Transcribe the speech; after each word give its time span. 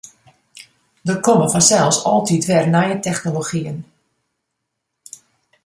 Der 1.09 1.19
komme 1.27 1.49
fansels 1.51 1.99
altyd 2.13 2.43
wer 2.49 2.65
nije 2.77 2.97
technologyen. 3.07 3.77